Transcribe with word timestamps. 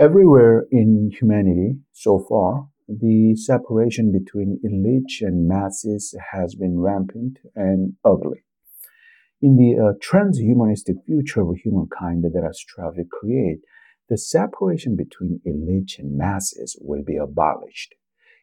Everywhere 0.00 0.64
in 0.70 1.10
humanity 1.10 1.78
so 1.90 2.20
far, 2.20 2.68
the 2.86 3.34
separation 3.34 4.12
between 4.12 4.60
elite 4.62 5.20
and 5.22 5.48
masses 5.48 6.14
has 6.30 6.54
been 6.54 6.78
rampant 6.78 7.40
and 7.56 7.94
ugly. 8.04 8.44
In 9.42 9.56
the 9.56 9.74
uh, 9.76 9.98
transhumanistic 9.98 11.04
future 11.04 11.40
of 11.40 11.56
humankind 11.56 12.22
that 12.22 12.44
I 12.48 12.52
strive 12.52 12.94
to 12.94 13.04
create, 13.10 13.58
the 14.08 14.16
separation 14.16 14.94
between 14.94 15.40
elite 15.44 15.96
and 15.98 16.16
masses 16.16 16.78
will 16.80 17.02
be 17.02 17.16
abolished. 17.16 17.96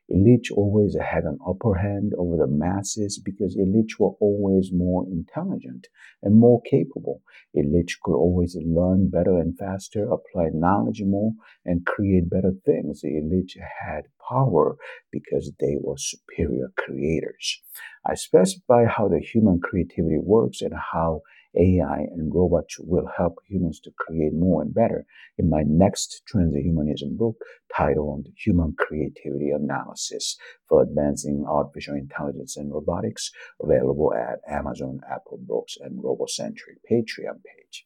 Elite 0.07 0.51
always 0.51 0.95
had 0.95 1.23
an 1.23 1.39
upper 1.47 1.73
hand 1.73 2.13
over 2.17 2.37
the 2.37 2.47
masses 2.47 3.19
because 3.23 3.55
elite 3.55 3.99
were 3.99 4.11
always 4.19 4.71
more 4.71 5.05
intelligent 5.07 5.87
and 6.21 6.35
more 6.35 6.61
capable. 6.61 7.21
Elite 7.55 7.91
could 8.03 8.15
always 8.15 8.55
learn 8.55 9.09
better 9.09 9.39
and 9.39 9.57
faster, 9.57 10.07
apply 10.11 10.49
knowledge 10.53 11.01
more, 11.03 11.31
and 11.65 11.85
create 11.87 12.29
better 12.29 12.53
things. 12.65 13.01
The 13.01 13.17
elite 13.17 13.53
had 13.81 14.03
power 14.29 14.77
because 15.11 15.51
they 15.59 15.75
were 15.79 15.97
superior 15.97 16.71
creators. 16.77 17.61
I 18.05 18.13
specify 18.13 18.85
how 18.85 19.07
the 19.07 19.19
human 19.19 19.59
creativity 19.59 20.19
works 20.19 20.61
and 20.61 20.73
how 20.93 21.21
AI 21.57 22.07
and 22.11 22.33
robots 22.33 22.77
will 22.79 23.09
help 23.17 23.39
humans 23.47 23.79
to 23.81 23.91
create 23.97 24.33
more 24.33 24.61
and 24.61 24.73
better 24.73 25.05
in 25.37 25.49
my 25.49 25.63
next 25.65 26.21
transhumanism 26.31 27.17
book 27.17 27.37
titled 27.75 28.27
Human 28.43 28.75
Creativity 28.77 29.51
Analysis 29.51 30.37
for 30.67 30.81
Advancing 30.81 31.45
Artificial 31.47 31.95
Intelligence 31.95 32.57
and 32.57 32.73
Robotics, 32.73 33.31
available 33.61 34.13
at 34.13 34.39
Amazon, 34.47 34.99
Apple 35.09 35.39
Books, 35.41 35.77
and 35.79 36.03
RoboCentric 36.03 36.79
Patreon 36.89 37.41
page. 37.43 37.85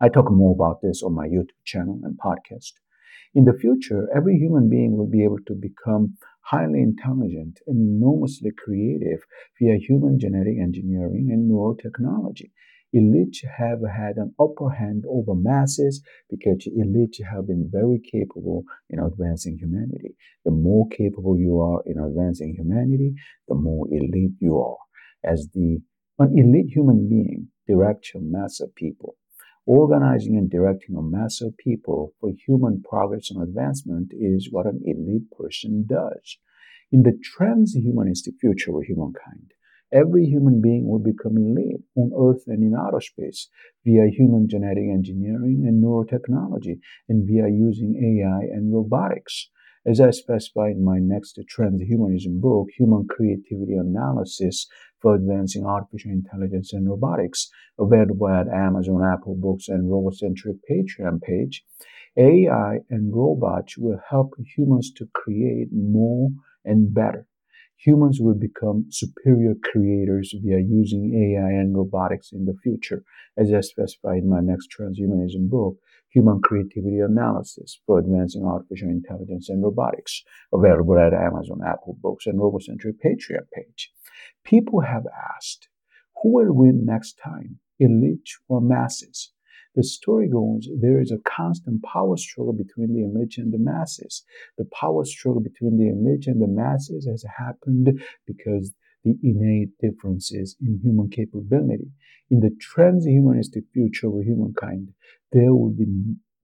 I 0.00 0.08
talk 0.08 0.30
more 0.30 0.54
about 0.54 0.80
this 0.82 1.02
on 1.02 1.14
my 1.14 1.28
YouTube 1.28 1.64
channel 1.64 2.00
and 2.02 2.18
podcast. 2.18 2.72
In 3.34 3.44
the 3.44 3.52
future, 3.52 4.08
every 4.14 4.36
human 4.38 4.68
being 4.68 4.96
will 4.96 5.06
be 5.08 5.22
able 5.22 5.38
to 5.46 5.54
become 5.54 6.16
highly 6.50 6.80
intelligent 6.82 7.60
and 7.66 7.78
enormously 7.78 8.50
creative 8.64 9.20
via 9.58 9.76
human 9.76 10.18
genetic 10.18 10.58
engineering 10.58 11.28
and 11.30 11.50
neurotechnology. 11.50 12.50
Elites 12.92 13.38
have 13.58 13.78
had 13.88 14.16
an 14.16 14.34
upper 14.40 14.68
hand 14.70 15.04
over 15.08 15.32
masses 15.34 16.02
because 16.28 16.66
elites 16.66 17.22
have 17.22 17.46
been 17.46 17.68
very 17.70 18.00
capable 18.00 18.64
in 18.88 18.98
advancing 18.98 19.56
humanity. 19.58 20.16
The 20.44 20.50
more 20.50 20.88
capable 20.88 21.38
you 21.38 21.60
are 21.60 21.82
in 21.86 22.00
advancing 22.00 22.54
humanity, 22.56 23.14
the 23.46 23.54
more 23.54 23.86
elite 23.88 24.34
you 24.40 24.58
are. 24.58 24.78
As 25.22 25.48
the 25.54 25.80
an 26.18 26.36
elite 26.36 26.70
human 26.74 27.08
being 27.08 27.48
directs 27.68 28.10
a 28.14 28.20
mass 28.20 28.60
of 28.60 28.74
people 28.74 29.16
Organizing 29.70 30.36
and 30.36 30.50
directing 30.50 30.96
a 30.96 31.00
mass 31.00 31.40
of 31.40 31.56
people 31.56 32.12
for 32.18 32.32
human 32.44 32.82
progress 32.82 33.30
and 33.30 33.40
advancement 33.40 34.10
is 34.12 34.48
what 34.50 34.66
an 34.66 34.82
elite 34.84 35.30
person 35.30 35.86
does. 35.88 36.38
In 36.90 37.04
the 37.04 37.12
transhumanistic 37.12 38.40
future 38.40 38.76
of 38.76 38.82
humankind, 38.82 39.52
every 39.92 40.26
human 40.26 40.60
being 40.60 40.88
will 40.88 40.98
become 40.98 41.36
elite 41.36 41.84
on 41.96 42.10
Earth 42.18 42.42
and 42.48 42.64
in 42.64 42.74
outer 42.76 43.00
space 43.00 43.48
via 43.84 44.08
human 44.10 44.48
genetic 44.48 44.88
engineering 44.90 45.62
and 45.64 45.80
neurotechnology 45.80 46.80
and 47.08 47.24
via 47.28 47.46
using 47.48 47.94
AI 47.94 48.52
and 48.52 48.74
robotics. 48.74 49.50
As 49.86 49.98
I 49.98 50.10
specify 50.10 50.68
in 50.68 50.84
my 50.84 50.98
next 50.98 51.38
transhumanism 51.56 52.38
book, 52.38 52.68
Human 52.76 53.06
Creativity 53.08 53.72
Analysis 53.72 54.66
for 55.00 55.14
Advancing 55.14 55.64
Artificial 55.64 56.10
Intelligence 56.10 56.74
and 56.74 56.86
Robotics, 56.86 57.48
available 57.78 58.28
at 58.28 58.46
Amazon, 58.48 59.02
Apple 59.02 59.36
Books, 59.36 59.68
and 59.68 59.88
RoboCentric 59.88 60.58
Patreon 60.70 61.22
page, 61.22 61.64
AI 62.18 62.80
and 62.90 63.14
robots 63.14 63.78
will 63.78 63.98
help 64.10 64.34
humans 64.54 64.92
to 64.98 65.08
create 65.14 65.68
more 65.72 66.28
and 66.62 66.92
better. 66.92 67.26
Humans 67.84 68.18
will 68.20 68.34
become 68.34 68.86
superior 68.90 69.54
creators 69.72 70.34
via 70.42 70.58
using 70.58 71.14
AI 71.14 71.60
and 71.60 71.74
robotics 71.74 72.30
in 72.30 72.44
the 72.44 72.54
future, 72.62 73.04
as 73.38 73.50
I 73.54 73.62
specify 73.62 74.16
in 74.16 74.28
my 74.28 74.40
next 74.40 74.68
transhumanism 74.68 75.48
book, 75.48 75.78
Human 76.10 76.42
Creativity 76.42 76.98
Analysis 76.98 77.80
for 77.86 77.98
Advancing 77.98 78.44
Artificial 78.44 78.90
Intelligence 78.90 79.48
and 79.48 79.62
Robotics, 79.62 80.22
available 80.52 80.98
at 80.98 81.14
Amazon, 81.14 81.60
Apple 81.66 81.96
Books, 82.02 82.26
and 82.26 82.38
RoboCentric 82.38 82.96
Patreon 83.02 83.46
page. 83.54 83.90
People 84.44 84.82
have 84.82 85.06
asked, 85.34 85.68
who 86.22 86.34
will 86.34 86.52
win 86.52 86.84
next 86.84 87.14
time, 87.14 87.60
elite 87.78 88.28
or 88.46 88.60
masses? 88.60 89.32
The 89.80 89.84
story 89.84 90.28
goes, 90.28 90.68
there 90.78 91.00
is 91.00 91.10
a 91.10 91.16
constant 91.24 91.82
power 91.82 92.18
struggle 92.18 92.52
between 92.52 92.92
the 92.92 93.02
elite 93.02 93.38
and 93.38 93.50
the 93.50 93.56
masses. 93.56 94.22
The 94.58 94.66
power 94.66 95.06
struggle 95.06 95.40
between 95.40 95.78
the 95.78 95.88
elite 95.88 96.26
and 96.26 96.42
the 96.42 96.48
masses 96.48 97.06
has 97.06 97.24
happened 97.38 97.98
because 98.26 98.74
the 99.04 99.16
innate 99.22 99.70
differences 99.80 100.54
in 100.60 100.80
human 100.84 101.08
capability. 101.08 101.92
In 102.30 102.40
the 102.40 102.54
transhumanistic 102.60 103.72
future 103.72 104.08
of 104.08 104.22
humankind, 104.22 104.92
there 105.32 105.54
will 105.54 105.70
be 105.70 105.86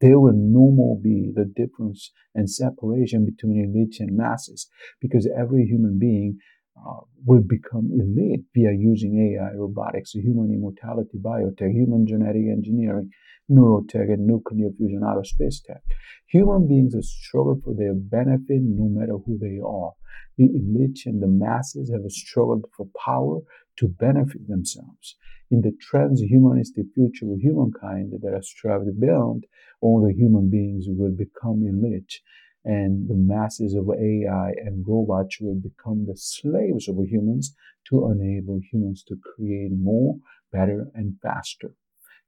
there 0.00 0.18
will 0.18 0.32
no 0.32 0.70
more 0.70 0.98
be 0.98 1.30
the 1.34 1.44
difference 1.44 2.12
and 2.34 2.50
separation 2.50 3.26
between 3.26 3.62
elite 3.62 4.00
and 4.00 4.16
masses 4.16 4.66
because 4.98 5.28
every 5.36 5.66
human 5.66 5.98
being 5.98 6.38
uh, 6.84 7.00
will 7.24 7.42
become 7.42 7.90
elite 7.92 8.44
via 8.54 8.72
using 8.72 9.36
AI, 9.38 9.52
robotics, 9.54 10.12
human 10.12 10.52
immortality, 10.52 11.18
biotech, 11.18 11.72
human 11.72 12.06
genetic 12.06 12.46
engineering, 12.50 13.10
neurotech, 13.50 14.12
and 14.12 14.26
nuclear 14.26 14.70
fusion 14.76 15.02
outer 15.04 15.24
space 15.24 15.60
tech. 15.60 15.82
Human 16.28 16.66
beings 16.66 16.94
struggle 17.02 17.60
for 17.64 17.74
their 17.74 17.94
benefit 17.94 18.62
no 18.62 18.88
matter 18.88 19.16
who 19.24 19.38
they 19.38 19.58
are. 19.64 19.92
The 20.38 20.46
elite 20.54 21.00
and 21.06 21.22
the 21.22 21.28
masses 21.28 21.90
have 21.90 22.10
struggled 22.10 22.66
for 22.76 22.86
power 23.04 23.40
to 23.78 23.88
benefit 23.88 24.48
themselves. 24.48 25.16
In 25.50 25.60
the 25.60 25.72
transhumanistic 25.92 26.92
future 26.94 27.32
of 27.32 27.40
humankind 27.40 28.12
that 28.20 28.32
has 28.34 28.48
strive 28.48 28.84
to 28.84 28.92
build, 28.92 29.44
the 29.80 30.12
human 30.12 30.50
beings 30.50 30.86
will 30.88 31.12
become 31.12 31.62
elite 31.62 32.20
and 32.66 33.08
the 33.08 33.14
masses 33.14 33.74
of 33.74 33.88
AI 33.88 34.50
and 34.64 34.84
robots 34.86 35.40
will 35.40 35.54
become 35.54 36.04
the 36.04 36.16
slaves 36.16 36.88
of 36.88 36.96
humans 37.06 37.54
to 37.88 38.10
enable 38.10 38.60
humans 38.72 39.04
to 39.04 39.16
create 39.16 39.70
more, 39.70 40.16
better, 40.50 40.88
and 40.92 41.14
faster. 41.22 41.74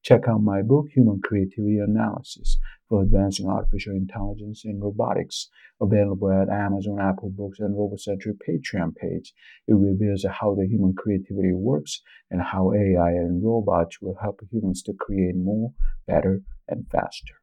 Check 0.03 0.29
out 0.29 0.43
my 0.43 0.63
book, 0.63 0.87
Human 0.95 1.21
Creativity 1.21 1.79
Analysis, 1.79 2.57
for 2.89 3.03
advancing 3.03 3.49
artificial 3.49 3.97
intelligence 3.97 4.65
and 4.65 4.81
robotics, 4.81 5.49
available 5.81 6.31
at 6.31 6.49
Amazon, 6.49 7.01
Apple 7.01 7.31
Books, 7.31 7.59
and 7.59 7.75
RoboCentric 7.75 8.39
Patreon 8.49 8.95
page. 8.95 9.35
It 9.67 9.75
reveals 9.75 10.25
how 10.25 10.55
the 10.55 10.69
human 10.69 10.95
creativity 10.95 11.53
works 11.53 12.01
and 12.31 12.41
how 12.41 12.73
AI 12.73 13.11
and 13.11 13.43
robots 13.45 14.01
will 14.01 14.17
help 14.23 14.41
humans 14.53 14.85
to 14.85 14.93
create 14.93 15.35
more, 15.35 15.73
better, 16.07 16.43
and 16.69 16.87
faster. 16.93 17.35